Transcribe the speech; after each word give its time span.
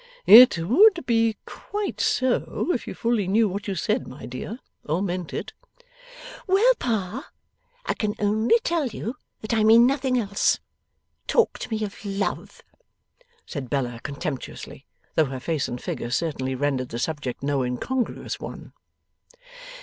'It 0.25 0.57
would 0.57 1.05
be 1.05 1.37
quite 1.45 2.01
so, 2.01 2.71
if 2.73 2.87
you 2.87 2.93
fully 2.95 3.27
knew 3.27 3.47
what 3.47 3.67
you 3.67 3.75
said, 3.75 4.07
my 4.07 4.25
dear, 4.25 4.57
or 4.83 4.99
meant 4.99 5.31
it.' 5.31 5.53
'Well, 6.47 6.73
Pa, 6.79 7.29
I 7.85 7.93
can 7.93 8.15
only 8.17 8.57
tell 8.63 8.87
you 8.87 9.17
that 9.41 9.53
I 9.53 9.63
mean 9.63 9.85
nothing 9.85 10.17
else. 10.17 10.59
Talk 11.27 11.59
to 11.59 11.69
me 11.69 11.83
of 11.83 12.03
love!' 12.03 12.63
said 13.45 13.69
Bella, 13.69 13.99
contemptuously: 14.01 14.87
though 15.13 15.25
her 15.25 15.39
face 15.39 15.67
and 15.67 15.79
figure 15.79 16.09
certainly 16.09 16.55
rendered 16.55 16.89
the 16.89 16.97
subject 16.97 17.43
no 17.43 17.61
incongruous 17.61 18.39
one. 18.39 18.73